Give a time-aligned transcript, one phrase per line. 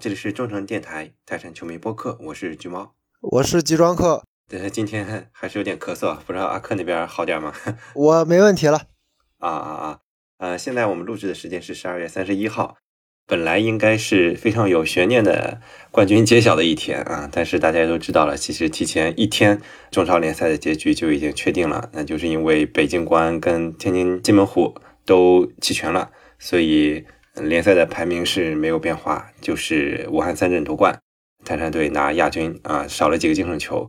[0.00, 4.24] 这里是中诚电台泰山球迷播客，我是橘猫，我是集装客。
[4.48, 7.52] 对，今天还是有点咳嗽，不知道阿克那边好点吗？
[7.94, 8.80] 我没问题了。
[9.36, 9.98] 啊啊啊！
[10.38, 12.78] 呃，现在我们录制的时间是十二月三十一号，
[13.26, 27.04] 本来应该是非常有悬念的冠军揭晓的一天啊，但是大家都知道了，其实提前一天中超联赛的结局就已经确定了，那就是因为北京国安跟天津津门虎都弃权了，所以。
[27.48, 31.00] 联赛的排名是没有变化，就是武汉三镇夺冠，
[31.44, 33.88] 泰山队拿亚军啊，少了几个净胜球。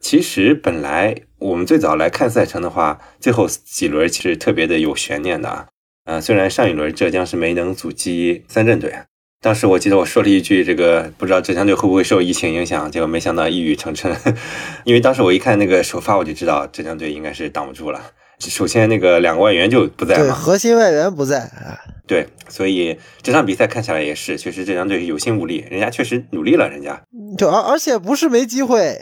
[0.00, 5.68] 其实本来我们最早来看赛程的话，最后几轮其实特别的有悬念的啊。
[6.04, 8.92] 呃，虽然上一轮浙江是没能阻击三镇队，
[9.40, 14.12] 当时我记得我说了一句，这个不知道浙江队会不会受疫情影响，结果没想到一语成谶，
[14.84, 18.12] 因为当时我一看那个首发，我就知道浙江队应该是挡不住了。
[18.50, 27.00] 首先，那个两个外援就不在嘛，核心外援不在啊对，所以这场比赛看起来也是，确实浙江队有心无力，人家确实努力了，人家。
[27.38, 29.00] 对而而且不是没机会，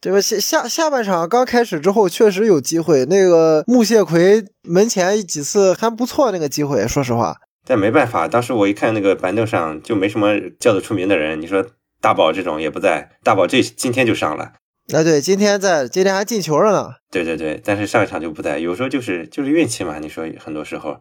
[0.00, 0.20] 对吧？
[0.20, 3.04] 下下下半场刚开始之后，确实有机会。
[3.06, 7.36] 那个穆谢奎门前几次还不错，那个机会，说实话。
[7.66, 11.66] 但没办法，当时我一看那个板凳上就没什么叫得出名的人，你说
[12.00, 14.52] 大宝这种也不在，大宝这今天就上了。
[14.88, 16.94] 那，对，今天在，今天还进球了呢。
[17.10, 19.98] 对对对，但是上一场就不在，有时候就是就是运气嘛。
[19.98, 21.00] 你说很多时候，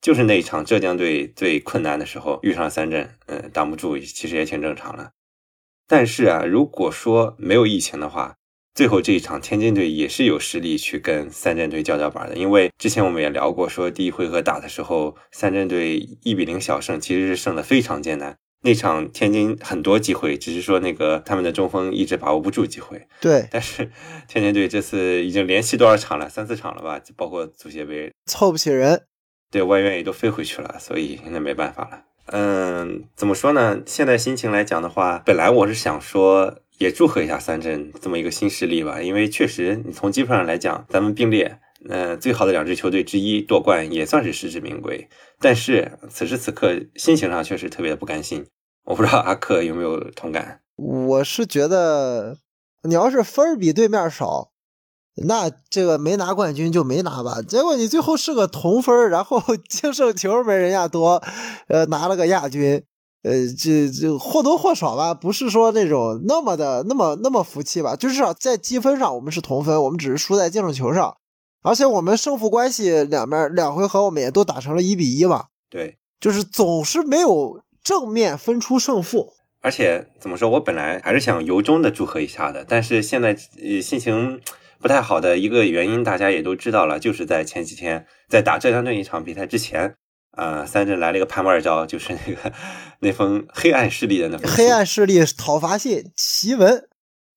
[0.00, 5.12] 就是那一场浙江队最困难的时候遇上三镇，嗯，挡不住，其实也挺正常的。
[5.86, 8.36] 但是啊，如果说没有疫情的话，
[8.74, 12.36] 最后这一场天津队也是有实力去跟三镇队叫叫板的。
[12.36, 18.38] 因为之前我们也聊过，说第一回合打的时候，三镇队一比零小胜，其实是胜的非常艰难。
[18.62, 23.06] 那场天津很多机会，只是说那个他们的中锋一直把握不住机会。
[23.20, 23.90] 对，但是
[24.26, 26.28] 天津队这次已经连续多少场了？
[26.28, 27.00] 三四场了吧？
[27.16, 29.04] 包括足协杯，凑不起人。
[29.50, 32.02] 对外援也都飞回去了，所以那没办法了。
[32.26, 33.80] 嗯，怎么说呢？
[33.86, 45.08] 现在心情来讲的话，本来我是想说也祝贺一下三镇这么一个新势力吧，因为确实你从基本上来讲，咱们并列，呃，最好的两支球队之一夺冠也算是实至名归。
[45.38, 48.44] 但是此时此刻心情上确实特别的不甘心。
[48.86, 50.60] 我不知道阿克有没有同感。
[50.76, 52.38] 我是觉得，
[52.84, 54.52] 你要是分比对面少，
[55.26, 57.42] 那这个没拿冠军就没拿吧。
[57.42, 61.20] 结果你最后是个同分，然后 净胜球没人家多，
[61.66, 62.84] 呃，拿了个亚军，
[63.22, 67.96] 呃，这这或多或少吧，不是说那种那么的那么那么服气吧。
[67.96, 71.16] 就是在积分上我们是同分，我们只是输在净胜球上，
[71.62, 75.46] 而且我们胜负关系两面两回合我们也都打成了一比一嘛。
[75.68, 77.60] 对，就是总是没有。
[77.86, 84.40] 正面分出胜负，而且怎么说，我本来还是想由衷的祝贺一下的，但是现在呃心情
[84.80, 89.94] 不太好的一个原因，大家也都知道了，就是在前几天在打浙江队一场比赛之前，
[90.36, 92.52] 呃，三镇来了一个盘二招，就是那个
[92.98, 96.88] 那封黑暗势力的那封黑暗势力讨伐信奇文。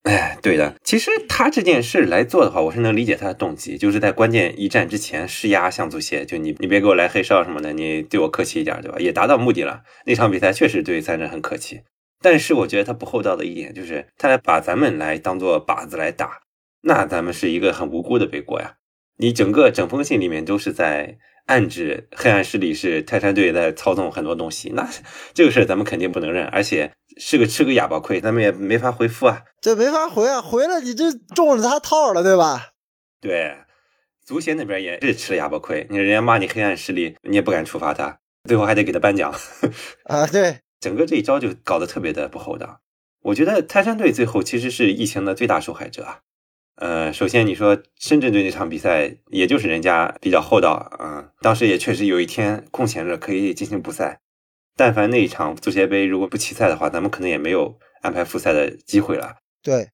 [0.04, 8.98] 哎，对的，其实他这件事来做的话，我是能理解他的动机，就是在关键一战之前施压向足协，就你你别给我来黑哨什么的，你对我客气一点，对吧？
[8.98, 9.82] 也达到目的了。
[10.06, 11.82] 那场比赛确实对三人很客气，
[12.22, 16.40] 但是我觉得他不厚道的一点就是，他来把咱们来当做靶子来打，
[16.82, 18.76] 那咱们是一个很无辜的背锅呀。
[19.20, 24.90] 你整个整封信里面都是在暗指黑暗势力是泰山队在操纵很多东西，那
[25.36, 26.92] 这个事儿咱们肯定不能认，而且。
[27.22, 32.70] 是个吃个哑巴亏，咱们也没法回复啊，这没法回啊，回了你这中了他套了，对吧？
[33.20, 33.58] 对，
[34.26, 39.34] 足协那边也是吃了哑巴亏，你人家骂你黑暗势力，你也不敢处罚他，最后还得给他颁奖
[40.06, 40.26] 啊。
[40.28, 42.80] 对， 整个这一招就搞得特别的不厚道。
[43.22, 46.20] 我觉得泰山队最后其实是疫情的最大受害者啊。
[46.80, 54.22] 呃，首先你说深圳队那场比赛，也就是人家比较厚道啊，当时也确实有一天空闲着可以进行补赛。
[54.78, 59.36] 但凡那一场足协杯如果不弃赛的话，咱们可能也没有安排复赛的机会了。
[59.62, 59.90] 对，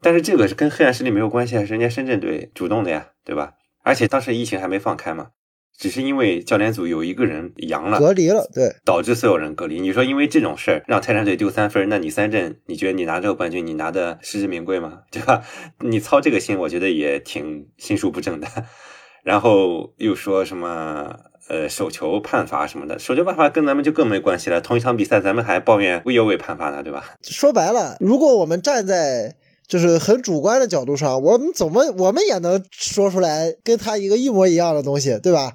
[0.00, 3.54] 但是这个是跟黑暗势力没有关系啊，是人家深圳队主动的呀，对吧？
[3.82, 5.30] 而且当时疫情还没放开嘛，
[5.78, 9.80] 只是因为教练组有一个人阳了，隔离了，对，导致所有人隔离。
[9.80, 15.00] 你说因为这种事儿让泰山队丢三分，那你三镇，你觉得你拿这个冠军，你拿的实至名归吗？
[15.12, 15.42] 对吧？
[15.80, 18.46] 你操这个心，我觉得也挺心术不正的。
[19.24, 21.16] 然后又说什么？
[21.46, 24.62] 呃，手球判罚什么的，手球判罚跟咱们就更没关系了。
[24.62, 27.04] 同一场比赛，咱们还抱怨未有未判罚呢，对吧？
[27.20, 29.36] 说白了，如果我们站在
[29.68, 35.52] 就是很主观的角度上，我们怎么我们也能说出来跟他一个一模一样的东西，对吧？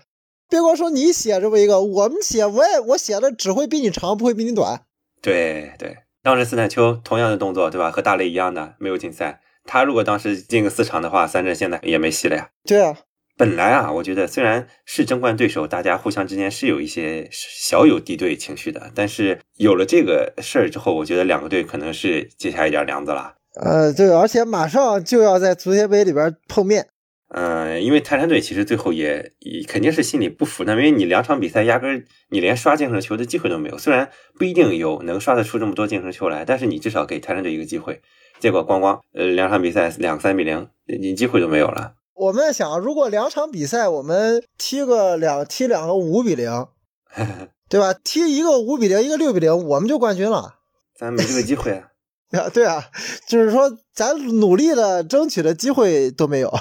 [0.50, 4.82] 别光说你写这么一个，我们写我也我写的只会比你长，不会比你短。
[5.22, 7.92] 对对，当时斯坦丘同样的动作，对吧？
[7.92, 12.50] 和大雷一样的没有禁赛，他如果当时进个四场的话，三镇现在也没戏了呀。
[12.66, 12.98] 对啊。
[13.38, 23.36] 本来啊，我觉得虽然是争冠对手，大家互相之间是有一些小有敌对情绪的，但是有了这个事儿之后，我觉得两个队可能是结下一点梁子了。
[23.56, 26.88] 呃，对，而且马上就要在足协杯里边碰面。
[27.30, 29.32] 嗯，因为泰山队其实最后也
[29.68, 38.02] 肯定是心里不服的，因为你两场比赛压根儿你连刷净胜球的机会都没有，虽然不一定有能刷得出这么多净胜球来，但是你至少给泰山队一个机会。
[38.40, 40.68] 结果咣咣，呃，两场比赛两三比零，
[41.00, 41.94] 你机会都没有了。
[42.16, 46.68] 我们在想，如果两场比赛我们踢个两踢两个五比零，
[47.70, 47.94] 对吧？
[47.94, 50.56] 踢一个五比零，一个六比零，我们就冠军了。
[50.98, 51.90] 咱没这个机会啊！
[52.40, 52.86] 啊，对啊，
[53.28, 56.52] 就是说咱努力的争取的机会都没有。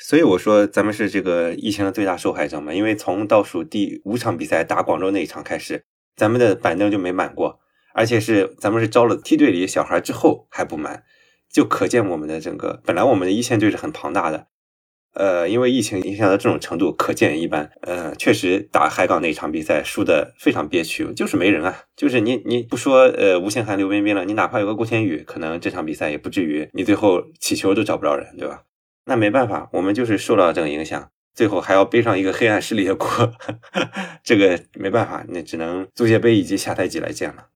[0.00, 2.72] 所以我说，咱们是这个疫情的最大受害者嘛。
[2.72, 5.84] 因为从倒数第五场比赛打广州那一场开始，
[6.16, 7.58] 咱们的板凳就没满过，
[7.94, 11.02] 而且是咱们是招了梯队里小孩之后还不满，
[11.52, 14.46] 就可见我们的整个本来我们的一线队是很庞大的。
[15.14, 17.72] 呃，因为疫情影响到这种程度，可见一斑。
[17.80, 21.82] 呃，确实打海港那一场比赛输的非常憋屈，就是没人啊。
[21.96, 28.62] 就是你你不说呃吴兴涵、刘彬彬了，你哪怕有个郭天宇，可能这场比赛也不至于你最后起球都找不着人，对吧？
[29.08, 33.08] 那没办法，我们就是受到这个影响，最后还要背上一个黑暗势力的锅，
[34.22, 37.46] 这个没办法，那只能足协杯以及下赛季来见了。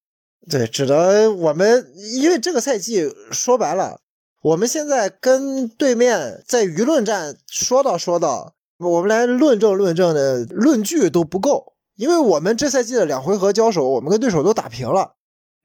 [0.51, 4.01] 对，只能我们因为这个赛季说白了。
[4.41, 15.15] 我们现在跟对面在舆论战说道说道，我们连论证论证的论据都不够，因为我们这赛季的两回合交手，我们跟对手都打平了。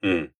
[0.00, 0.30] 嗯，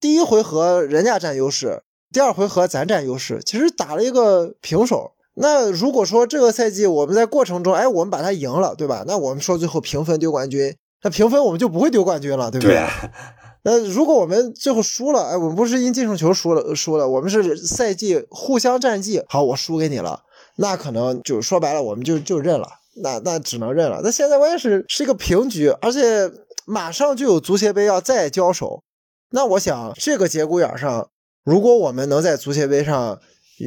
[0.00, 1.82] 第一回合人家占优势，
[2.12, 5.12] 第二回合咱占优势，其实打了一个平手。
[5.34, 9.04] 那如果说这个赛季我们在过程中，哎，我们把它赢了，对吧？
[9.06, 12.82] 那我们说最后平分丢冠军，那平分我们就不会丢冠军了，对不对？
[13.62, 20.22] 那如果我们最后输了，哎，我们不是因净胜球输了输了，我们是赛季互相战绩好，我输给你了，
[20.56, 22.68] 那可能就说白了，我们就就认了，
[23.02, 24.00] 那那只能认了。
[24.02, 26.30] 那现在关键是是一个平局，而且
[26.66, 28.82] 马上就有足协杯要再交手，
[29.30, 31.10] 那我想这个节骨眼上，
[31.48, 33.18] 如果我们能在足协杯上。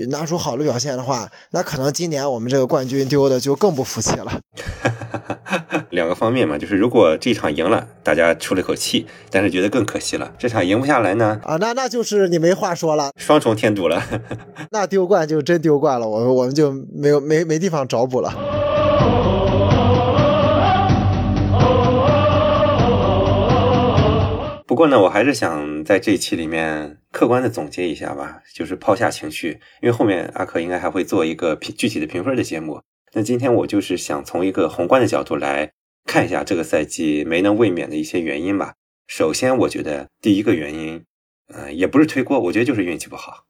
[0.07, 4.39] 拿出好的表现的话，那可能今年我们这个冠军丢的就更不服气了。
[5.91, 10.31] 两个方面嘛，就是如果这场赢了，大家出了口气，但是觉得更可惜了。
[10.39, 11.41] 这场赢不下来呢？
[11.43, 14.01] 啊，那那就是你没话说了，双重添堵了。
[14.71, 18.60] 那丢冠就真丢冠了，我们我们就没有没没地方找补了。
[24.71, 32.81] 不过呢，我还是想在这一期里面客观的总结一下吧，就是抛下情绪，因为后面阿克应该还会做一个评具体的评分的节目。
[33.11, 35.73] 那今天我就是想从一个宏观的角度来
[36.05, 38.75] 看一下这个赛季没能卫冕的一些原因吧。
[39.07, 41.03] 首先，我觉得第一个原因，
[41.53, 43.43] 呃，也不是推锅，我觉得就是运气不好，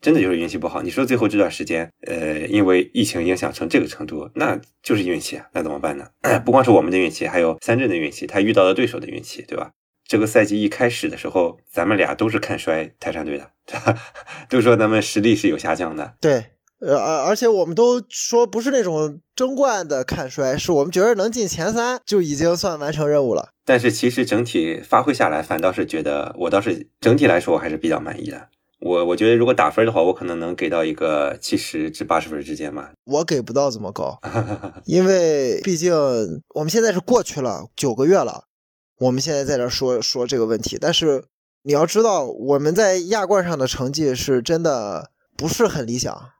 [0.00, 0.80] 真的就是运气不好。
[0.82, 6.06] 你说最后这段时间，呃，因为疫情影响成这个程度，那就是运气啊，那怎么办呢？
[6.46, 9.72] 不光是我们的运气，还有三镇的运气，他遇到的对手的运气，对吧？
[10.08, 13.50] 这个赛季一开始的时候，咱们俩都是看衰泰山队的，
[14.48, 16.14] 都说咱们实力是有下降的。
[16.18, 16.46] 对，
[16.80, 23.50] 呃，而且我们都说不是那种争冠的看衰，是我们觉得能进前三就已经算完成任务了。
[23.66, 28.48] 但是其实整体发挥下来，反倒是觉得我倒是整体来说我还是比较满意的。
[28.80, 32.92] 我我觉得如果打分的话，我可能能给到一个七十至八十分之间吧。
[33.04, 34.18] 我给不到这么高，
[34.86, 35.92] 因为毕竟
[36.54, 38.44] 我们现在是过去了九个月了。
[39.00, 41.24] 我们现在在这说说这个问题，但是
[41.62, 46.30] 你要知道，我们在亚冠上的成绩是真的不是很理想。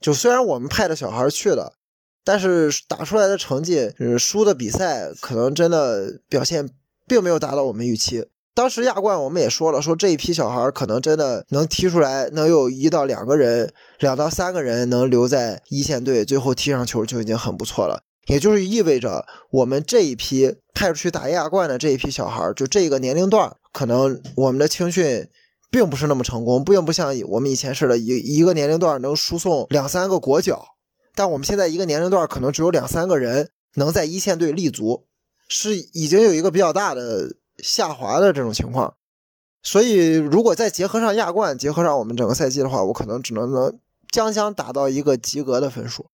[0.00, 1.74] 就虽然我们派的小孩去了，
[2.22, 6.68] 但是打出来的成绩，输的比赛可能真的表现
[7.06, 8.26] 并没有达到我们预期。
[8.54, 18.02] 当时亚冠我们也说了，说这一批小孩可能真的能踢出来，能有一到两个人，两到三个人能留在一线队，最后踢上球就已经很不错了。
[18.26, 25.28] 也就是意味着，我们这一批派出去打亚冠的这一批小孩就这个年龄段可能我们的青训
[25.70, 30.64] 并不是那么成功，并不像我们以前似的，一一个年龄段能输送两三个国脚。
[31.14, 35.06] 但我们现在一个年龄段可能只有两三个人能在一线队立足，
[35.48, 38.94] 是已经有一个比较大的下滑的这种情况。
[39.62, 43.78] 所以，如果再结合上亚冠，结合上我们整个赛季的话，我可能只能能
[44.12, 46.06] 将将达到一个及格的分数。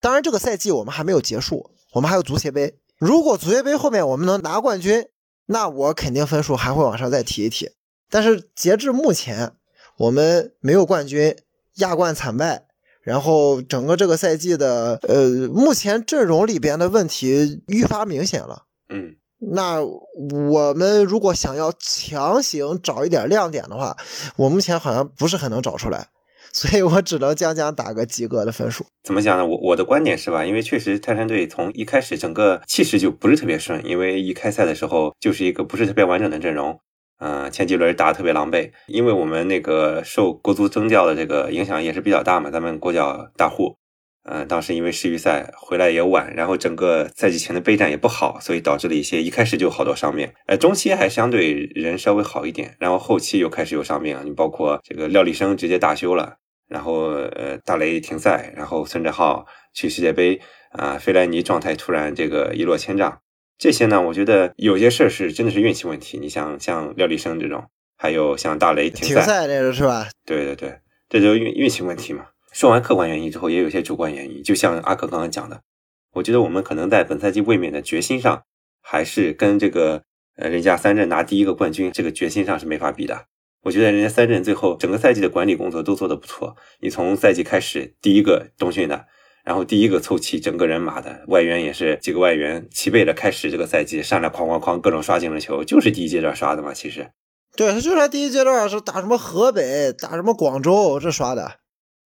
[0.00, 2.78] 当然，这个赛季我们还没有结束，我们还有足协杯。
[2.98, 5.06] 如果足协杯后面我们能拿冠军，
[5.46, 7.70] 那我肯定分数还会往上再提一提。
[8.08, 9.52] 但是截至目前，
[9.98, 11.36] 我们没有冠军，
[11.76, 12.66] 亚冠惨败，
[13.02, 18.64] 然后整个这个赛季的呃，目前阵容里边的问题愈发明显了。
[18.88, 19.16] 嗯，
[19.52, 23.96] 那我们如果想要强行找一点亮点的话，
[24.36, 26.08] 我目前好像不是很能找出来。
[26.52, 28.84] 所以我只能将将打个及格的分数。
[29.02, 29.46] 怎么讲呢？
[29.46, 30.44] 我我的观点是吧？
[30.44, 36.78] 因为确实泰山队从一开始整个气势就不是特别顺，因为一开赛的时候就是一个不是特别完整的阵容，
[37.18, 38.70] 嗯，前几轮打得特别狼狈。
[38.86, 43.76] 因为我们那个受国足征调的这个影响也是比较大嘛，咱们国脚大户。
[44.22, 50.30] 嗯，当时因为世预赛回来也晚，然后整个赛季前的备战也不好，所以导致了一些一开始就好多伤病。
[50.46, 56.36] 呃，中期还相对人稍微好一点，然后后期又开始有伤病你包括这个廖立生直接大休了，
[56.70, 63.20] 然后呃大雷停赛，然后孙哲浩去世界杯啊，费莱尼状态突然这个一落千丈。
[63.58, 66.18] 这些呢，我觉得有些事儿是真的是运气问题。
[66.18, 70.08] 你像像廖立生这种，还有像大雷停赛这个是吧？
[70.24, 72.24] 对对对，这就运运气问题嘛。
[72.52, 75.60] 说完客观原因之后，也有一些主观原因，就像阿克刚刚讲的，
[76.14, 78.42] 我觉得我们可能在本赛季卫冕的决心上，
[78.80, 80.02] 还是跟这个
[80.36, 83.26] 呃人家三镇拿第一个冠军这个决心上是没法比的。
[83.62, 89.06] 我觉得人家三镇最后整个赛季的管理工作都做得不错，你从赛季开始第一个冬训的，
[89.44, 97.10] 然后第一个凑齐整个人马的外援也是几个外援齐备的开始这个赛季，上来哐哐哐各种刷进了球，就是第一阶段刷的嘛，其实。
[97.56, 101.56] 对他就是第一阶段是打什么河北，打什么广州这刷的。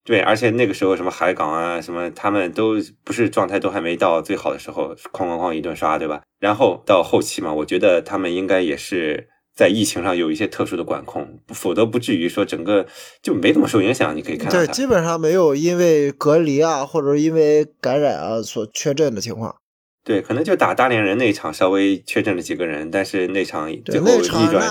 [0.04, 6.22] 对，而且那个时候什么海港啊，什么他们都不是状态都还没到最好的时候，哐哐哐一顿刷，对吧？
[6.40, 9.30] 然后到后期嘛，我觉得他们应该也是
[9.62, 12.84] 在疫情上有一些特殊的管控，否则不至于说整个
[13.22, 14.18] 就没怎么受影响。
[14.18, 19.56] 你可以看对，基本上没有因为隔离啊，或者因为感染啊所缺阵的情况。
[20.04, 24.68] 对，可能就打大连人那场稍微缺阵了几个人，但是那场最后逆转，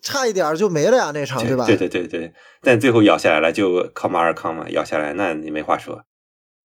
[0.00, 1.66] 差一点就没了呀，那场对吧？
[1.66, 2.32] 对对对对，
[2.62, 6.04] 但最后咬下来了，就靠马尔康嘛，咬下来，那你没话说。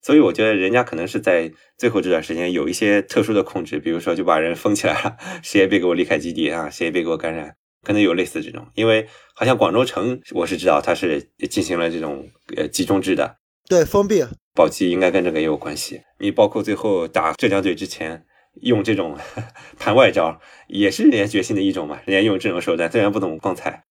[0.05, 8.67] 所以我觉得人家可能是在最后这段时间有一些特殊的控制，比如说就把人封起来了，谁也别给我离开基地啊，谁也别给我感染，可能有类似这种。
[8.75, 14.23] 因为好像广州城我是知道它是进行了这种呃集中制的，对，封闭。
[14.53, 16.01] 保级应该跟这个也有关系。
[16.19, 18.25] 你包括最后打浙江队之前
[18.61, 19.17] 用这种
[19.79, 21.99] 盘外招，也是人家决心的一种嘛。
[22.05, 23.85] 人家用这种手段，虽然不懂光彩。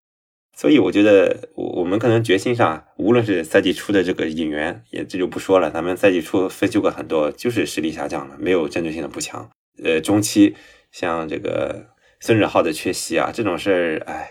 [0.56, 5.70] 所以我觉得，我我们可能决心上，无论是赛季初的这个引援，也这就不说了。
[5.70, 9.50] 咱们赛季初分析过很多，就是实力下降了，没有针对性的补强。
[9.82, 10.54] 呃，中期
[10.92, 11.86] 像这个
[12.20, 14.30] 孙哲浩的缺席啊，这种事儿，哎。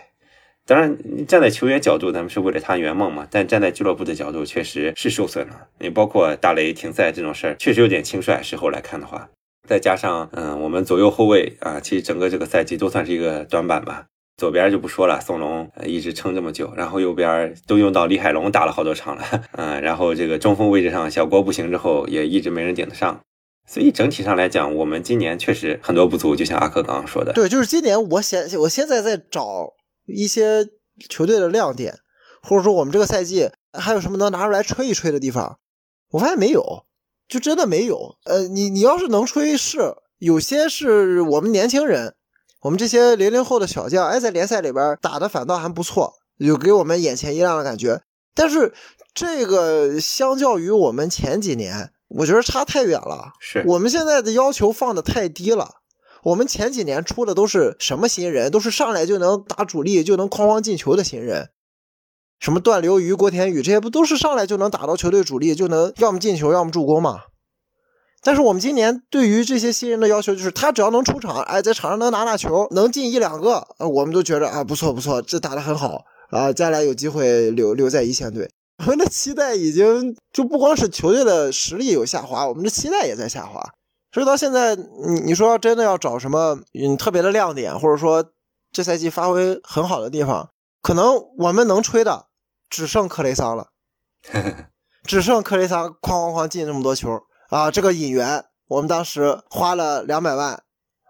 [0.66, 3.28] 当然，站在球员角度，咱们是为了他圆梦嘛。
[3.30, 5.68] 但站在俱乐部的角度，确实是受损了。
[5.78, 8.42] 你包括大雷停赛这种事儿，确实有点轻率。
[8.42, 9.28] 事后来看的话，
[9.68, 14.06] 再加上嗯，我们左右后卫啊，其实整个这个赛季都算是一个短板吧。
[14.36, 23.20] 左边就不说了，宋龙一直撑这么久，然后右边都用到李海龙打了好多场了， 嗯，然后这个中锋位置上小郭不行之后，也一直没人顶得上。
[23.66, 27.32] 所以整体上来讲，我们今年确实很多不足，就像阿克刚刚说的。
[27.32, 29.74] 对，就是今年我现我现在在找。
[30.06, 30.66] 一些
[31.08, 31.94] 球队的亮点，
[32.42, 35.58] 或者说我们这个赛季还有什么能拿出来吹一吹的地方，
[36.10, 36.84] 我发现没有，
[37.26, 38.16] 就真的没有。
[38.26, 42.16] 呃，你你要是能吹，是有些是我们年轻人，
[42.64, 48.00] 我们这些零零后的小将，哎，在联赛里边打的反倒还不错，有给我们眼前一亮的感觉。
[48.34, 48.72] 但是
[49.12, 53.32] 这个相较于我们前几年，我觉得差太远了。
[53.38, 55.72] 是我们现在的要求放的太低了。
[56.22, 58.50] 我们前几年出的都是什么新人？
[58.50, 61.50] 都是上来就能打主力，就能哐哐进球的新人，
[62.40, 67.24] 什么段流鱼、郭田宇这些不都是上来就能打到球队主力，就能要么进球，要么助攻吗？
[68.24, 78.50] 但是我们今年对于这些新人的要求就是，他只要能出场，哎，在场上能拿拿球，能进一两个，我们都觉得啊不错不错，这打的很好啊，将来有机会留留在一线队。
[78.78, 83.62] 我们的期待已经就不光是球队的实力有下滑，我们的期待也在下滑。
[84.10, 88.32] 所以到现在，你你说真的要找什么嗯特别的亮点，或者说
[88.72, 90.48] 这赛季发挥很好的地方，
[90.80, 92.26] 可能我们能吹的
[92.70, 93.68] 只剩克雷桑了，
[95.04, 97.20] 只剩克雷桑哐哐哐进那么多球
[97.54, 97.70] 啊！
[97.70, 100.64] 这个引援我们当时花了两百万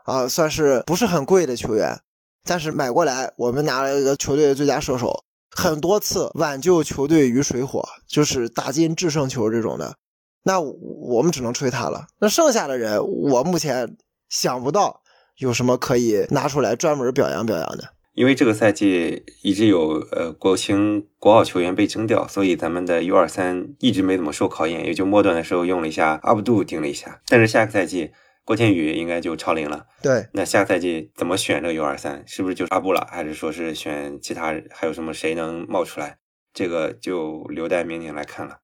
[0.05, 2.03] 啊，算是不是很贵的球员，
[2.45, 9.97] 但是买过来我们拿了一个球队的最佳射手，很多次挽救球队于水火，就是打进制胜球这种的。
[10.43, 12.09] 那我们只能吹他了。
[12.19, 13.97] 那剩下的人，我目前
[14.29, 15.01] 想不到
[15.39, 17.85] 有什么可以拿出来专门表扬表扬的。
[18.15, 27.21] 因为这个赛季一直有呃国青、国奥球员被征调，所以咱们的 U 二三一直没怎么受考验，也就末段的时候用了一下阿布杜顶了一下。
[27.27, 28.13] 但是下个赛季
[28.45, 29.87] 郭天宇应该就超龄了。
[30.01, 32.23] 对，那下个赛季怎么选这个 U 二三？
[32.27, 34.55] 是不是就是阿布了，还是说是选其他？
[34.71, 36.19] 还有什么谁能冒出来？
[36.53, 38.59] 这个就留待明年来看了。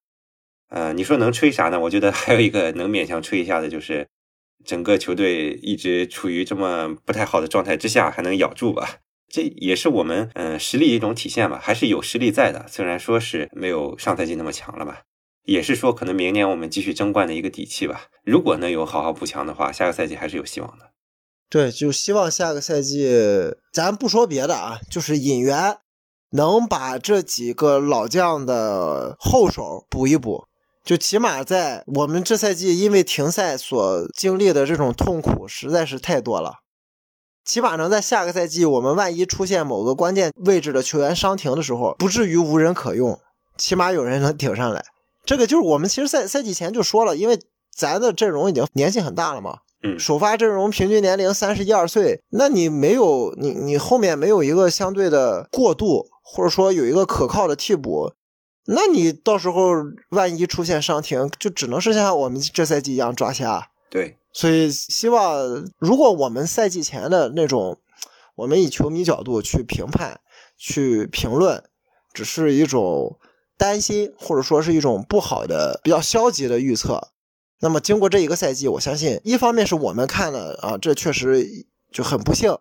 [0.68, 1.80] 呃，你说能吹啥呢？
[1.80, 4.06] 我觉得还有一个能勉强吹一下的，就是
[4.64, 8.98] 整个球队一直处于这么不太好的状态之下，还能咬住吧？
[9.30, 12.66] 这也是我们嗯、实力一种体现吧，还是有实力在的。
[12.68, 15.02] 虽然说是没有上赛季那么强了吧，
[15.44, 18.08] 也是说可能明年我们继续争冠的一个底气吧。
[18.24, 20.90] 如果能有好好补强的话，下个赛季还是有希望的。
[21.48, 23.08] 对，就希望下个赛季，
[23.72, 25.78] 咱不说别的啊，就是引援
[26.30, 30.44] 能把这几个老将的后手补一补，
[30.84, 36.60] 就起码在我们这赛季因为停赛所经历的这种痛苦实在是太多了。
[37.44, 43.18] 起码能在下个赛季，我们万一出现某个关键位置的球员伤停的时候，不至于无人可用，
[43.56, 44.84] 起码有人能顶上来。
[45.24, 47.38] 这个就是我们其实赛赛季前就说了，因为
[47.74, 58.12] 咱的阵容已经年纪很大了嘛，嗯，首发阵容平均年龄三十一二岁，那你没有你你后面没有一个相对的过渡，或者说有一个可靠的替补，
[58.66, 59.72] 那你到时候
[60.10, 63.68] 万一出现伤停，就只能是像我们这赛季一样抓瞎。
[63.88, 67.80] 对，所以希望，如果我们赛季前的那种，
[68.36, 70.20] 我们以球迷角度去评判、
[70.56, 71.64] 去评论，
[72.12, 73.18] 只是一种
[73.58, 77.08] 担心，或者说是一种不好的、比较消极的预测。
[77.58, 82.56] 那么经过这一个赛季，我相信，一方面是我们看了啊，这确实就很不幸，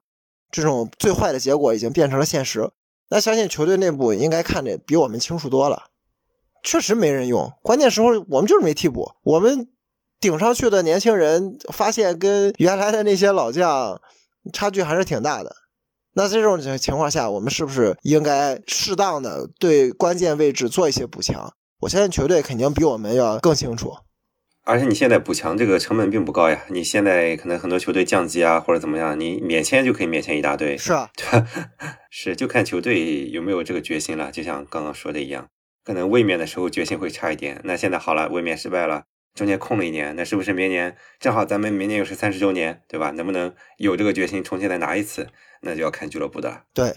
[0.49, 2.71] 这种最坏的结果已经变成了现实。
[3.09, 5.83] 那相信球队内部应该看得比我们清楚多了，
[6.63, 9.69] 确实没人用，关键时候我们就是没替补，我们。
[10.19, 14.01] 顶上去的年轻人发现跟原来的那些老将
[14.51, 15.55] 差距还是挺大的。
[16.13, 21.53] 那这种情况下，我们是不是应该适当的对关键位置做一些补强？
[21.81, 23.93] 我相信球队肯定比我们要更清楚。
[24.65, 30.77] 而且你现在补强这个成本并不高呀，你现在可能很多球队降级啊或者怎么样，你免签就可以免签一大堆。
[30.77, 31.09] 是啊？
[32.11, 34.31] 是就看球队有没有这个决心了。
[34.31, 35.47] 就像刚刚说的一样，
[35.85, 37.61] 可能卫冕的时候决心会差一点。
[37.63, 39.03] 那现在好了，卫冕失败了。
[39.39, 43.11] 中间空了一年，那是不是明年正好咱们明年又是三十周年，对吧？
[43.11, 45.27] 能不能有这个决心重新再拿一次？
[45.61, 46.63] 那就要看俱乐部的了。
[46.73, 46.89] 对，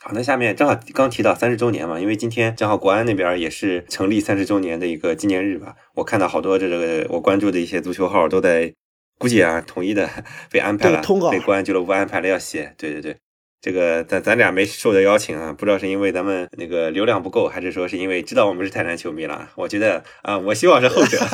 [0.00, 5.76] 好，那下面正好刚提到三十周年嘛，因为今天正好国安那边也是成立三十周年的一个纪念日吧。
[5.96, 8.72] 我看到好多这个我关注的一些足球号都在，
[9.18, 10.08] 估计啊统一的
[10.50, 12.74] 被安排了，被国安俱乐部安排了要写。
[12.78, 13.18] 对对对。
[13.62, 19.50] 这个咱咱俩没受到邀请啊，不知道是因为咱们那个流量不够，还是说是因为知道我们是泰山球迷了？
[19.54, 21.16] 我觉得啊，我希望是后者。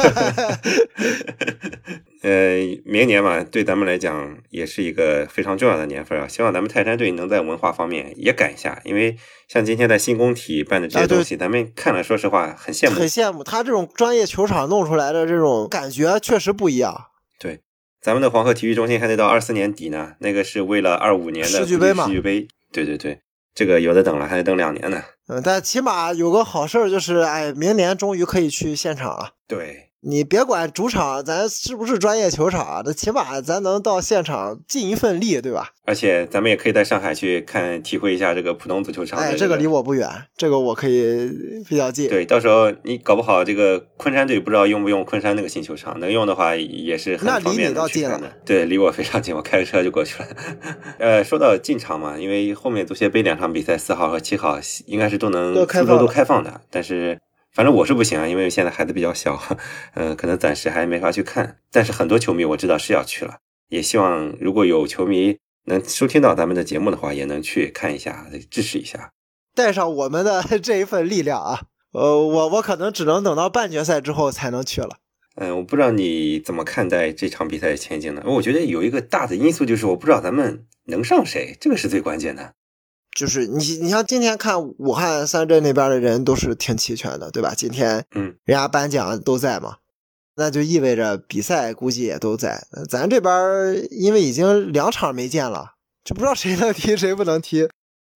[2.21, 6.29] 呃，明年嘛，对咱们来讲也是一个非常重要的年份啊。
[6.29, 9.17] 希望咱们泰山队能在文化方面也赶一下，因为
[9.49, 17.07] 像今天在新工体办的这些东西，咱们看了，说实话很羡慕，很羡慕他这种专业球场弄出来的这种感觉，确实不一样。
[17.39, 17.61] 对。
[18.01, 22.07] 咱们的黄河体育中心还得到二四年底呢，那个是为了二五年的世俱杯嘛？
[22.07, 23.21] 世俱杯，对对对，
[23.55, 25.03] 这个有的等了，还得等两年呢。
[25.27, 29.35] 嗯，但起码有个好事儿，就是哎，明年终于可以去现场了。
[29.47, 29.88] 对。
[30.01, 35.71] 你别管主场咱是不是专业球场，这起码咱能到现场尽一份力，对吧？
[35.85, 39.19] 而且咱们也可以在上海去看体会一下这个浦东足球场。
[39.19, 41.29] 哎，这个离我不远，这个我可以
[41.69, 42.09] 比较近。
[42.09, 48.31] 对，到时候你搞不好这个昆山队不知道用不用昆山那个新球场，能用的话也是很方便的去看的。
[48.45, 50.29] 对，离我非常近，我开个车就过去了。
[51.01, 57.19] 呃，说到进场嘛，因为后面足协杯两场比赛，四号和七号应该是都能都开放都开放的，但是。
[57.59, 59.37] 反正我是不行啊，因为现在孩子比较小，
[59.95, 61.59] 嗯， 可能暂时还没法去看。
[61.73, 69.11] 但是很多球迷我知道是要去了，也希望如果有球迷能收听到咱们的节目的话，也能去看一下，支持一下，
[69.57, 71.63] 带上我们的 这一份力量啊。
[71.93, 74.99] 呃，我我可能只能等到半决赛之后才能去了。
[75.35, 78.23] 嗯，我不知道你怎么看待这场比赛的前景呢？
[78.25, 82.55] 我觉得有一个大的因素就是我不知道咱们能上谁，这个是最关键的。
[83.19, 87.53] 就是你，你像今天看武汉三镇那边的人都是挺齐全的，对吧？
[87.53, 89.79] 今天，嗯，人家颁奖都在嘛，
[90.37, 92.63] 那就意味着比赛估计也都在。
[92.89, 93.33] 咱这边
[93.91, 95.73] 因为已经两场没见了，
[96.05, 97.69] 就不知道谁能踢，谁不能踢。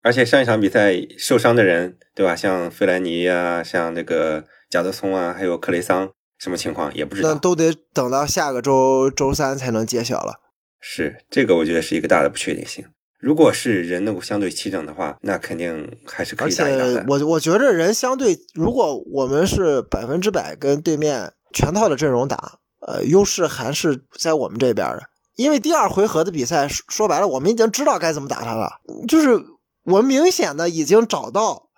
[0.04, 2.36] 而且上一场比赛受伤的人，对吧？
[2.36, 7.30] 像费兰尼啊，像那个贾德松啊，还有克雷桑，什么情况也不知道。
[7.30, 10.34] 那都得等到下个周周三才能揭晓了。
[10.80, 12.84] 是这个，我觉得是一个大的不确定性。
[13.22, 17.04] 如果是人能够相对齐整的话，那肯定还是可以打一打的。
[17.06, 25.04] 我我觉着人相对，如果我们是百分之百跟对面全套的阵容打，呃，优势还是在我们这边的。
[25.36, 29.40] 因为第二回合的比赛，说白了，我们已经知道该怎么打他了，就是
[29.84, 31.68] 我们明显的已经找到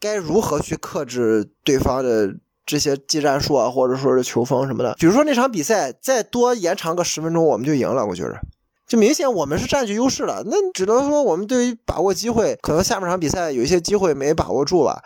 [0.00, 4.96] 该如何去克制对方的这些技战术啊，或者说是球风什么的。
[4.98, 8.06] 比如说那场比赛再多延长个十分钟，我们就赢了。
[8.06, 8.40] 我觉着。
[8.86, 15.02] 就明显我们是占据优势了，那只能说我们对于把握机会，可能下半场比赛有一些机会没把握住吧。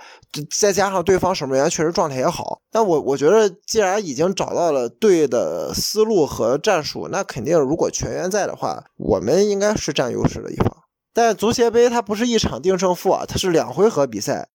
[0.51, 10.77] 再加上对方守门员确实状态也好，但我我觉得既然已经找到了对的思路和战术，那肯定如果全员在的话，我们应该是占优势的一方。
[11.13, 14.49] 但足协杯它不是一场定胜负啊，它是两回合比赛。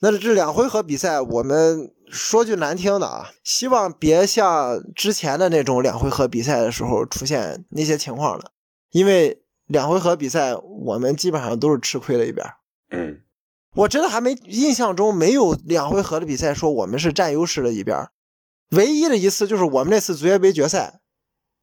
[0.00, 8.51] 那这两回合比赛，我们说句难听的啊，希望别像之前的那种两回合比赛的时候出现那些情况了，
[8.92, 12.46] 因为两回合比赛我们基本上都是吃亏的一边。
[12.90, 13.22] 嗯，
[13.74, 18.08] 我真的还没印象中没有两回合的比赛说我们是占优势的一边，
[18.70, 21.00] 唯一的一次就是我们那次足协杯决赛，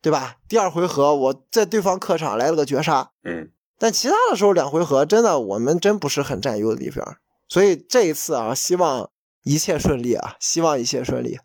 [0.02, 0.38] 对吧？
[0.50, 7.06] 第二回合我在对方客场来了个绝杀，嗯，但其他的时候两回合真的我们真不是很占优的一边。
[7.48, 9.10] 所以这一次啊，希望
[9.44, 10.36] 一切顺利啊！
[10.40, 11.40] 希望一切顺利。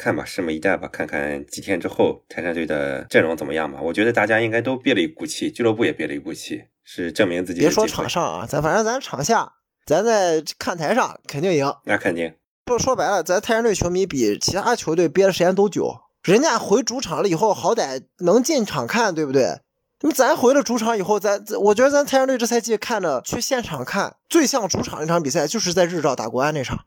[0.00, 3.78] 看吧，拭目以待吧，看看几天之后泰山队的阵容怎么样吧。
[3.82, 7.60] 我觉得大家应该都憋了一股气，俱乐部也憋了一股气，是证明自己。
[7.60, 9.52] 别说场上啊，咱反正咱场下，
[9.84, 11.70] 咱在看台上肯定赢。
[11.84, 12.34] 那肯定。
[12.64, 15.94] 不说白了，咱泰山队球迷比其他球队憋的时间都久。
[16.22, 19.60] 人家回主场了以后，好歹能进场看，对不对？
[20.00, 26.86] 那么咱回了主场以后，咱我觉得咱泰山队这赛季看着去现场看最像主场那场比赛，就是在日照打国安那场。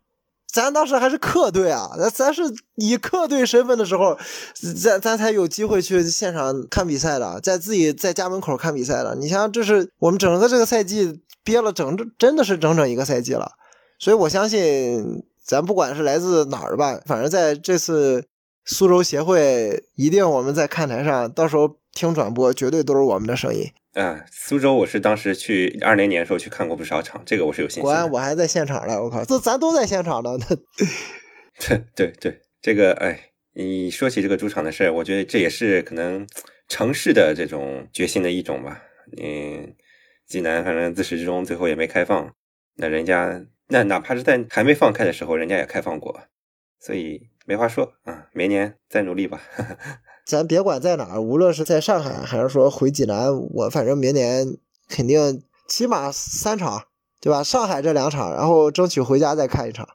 [0.53, 2.43] 咱当时还是客队啊，咱咱是
[2.75, 4.15] 以客队身份的时候，
[4.79, 9.15] 咱咱才有机会去现场看比赛的，在自己在家门口看比赛的。
[9.15, 13.53] 你像这是我们整个这个赛季憋了整整真的是整整一个赛季了，
[13.97, 18.23] 所以我相信咱不管是来自哪儿吧，反正在这次
[18.63, 21.75] 苏州协会，一定我们在看台上到时候。
[21.95, 24.25] 听转播绝对都是我们的声音啊！
[24.31, 27.83] 苏州我是当时去二零年的时候去看过不少场，这个我是有信心。
[27.83, 30.31] 果然我还在现场呢，我靠，这咱都在现场呢。
[31.59, 36.27] 对对对，这个哎，你说起这个主场的事我觉得这也是可能
[36.67, 38.81] 城市的这种决心的一种吧。
[39.21, 39.75] 嗯，
[40.25, 42.33] 济南反正自始至终最后也没开放，
[42.77, 46.19] 那人家那哪怕是在还没放开的时候，人家也开放过，
[46.79, 49.39] 所以没话说啊，明年再努力吧。
[50.25, 54.57] 咱别管在哪儿，无论是在上海还是说回济南，我反正明年
[54.87, 56.83] 肯定起码三场，
[57.19, 57.43] 对吧？
[57.43, 59.87] 上海这两场，然后争取回家再看一场。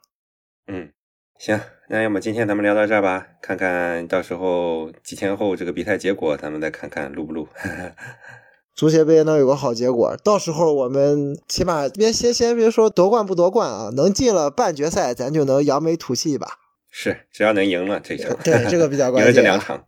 [0.67, 0.91] 嗯，
[1.39, 7.47] 行，那要么今天咱们聊到这儿吧，看看到时候几天后这个比赛结果，咱们再看看录不录。
[8.75, 16.47] 足协杯能有个好结果，到时候我们起码别先先别说夺冠不夺冠啊，能进了半决赛，咱就能扬眉吐气一把。
[16.89, 19.25] 是，只要能赢了这场，对这个比较关键。
[19.25, 19.85] 赢了这两场。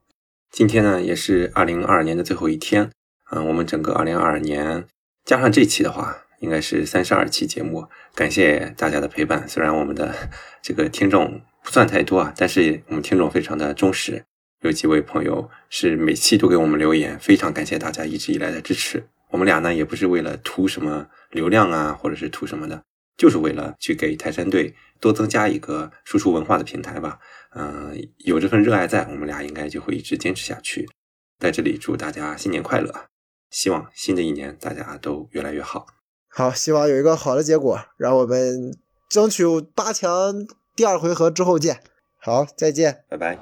[0.51, 2.91] 今天呢，也是二零二二年的最后一天，
[3.31, 4.85] 嗯，我们整个二零二二年
[5.23, 7.87] 加上这期的话，应该是三十二期节目。
[8.13, 10.13] 感谢大家的陪伴，虽然我们的
[10.61, 14.25] 这个听众不算太多啊，但是我们听众非常的忠实，
[14.59, 19.05] 有几位朋友是每期都给我们留言，非常感谢大家一直以来的支持。
[19.29, 22.83] 我们俩呢，也不是为了图什么流量啊，或者是图什么的，
[23.15, 27.19] 就是为了去给泰山队多增加一个输出文化的平台吧。
[27.53, 30.89] 嗯，有这份热爱在，我们俩应该就会一直坚持下去。
[31.39, 33.07] 在这里祝大家新年快乐，
[33.49, 35.85] 希望新的一年大家都越来越好。
[36.29, 38.71] 好，希望有一个好的结果，让我们
[39.09, 39.43] 争取
[39.75, 41.81] 八强第二回合之后见。
[42.17, 43.37] 好，再见，拜拜。